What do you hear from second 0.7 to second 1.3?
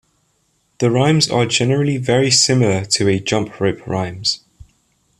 The rhymes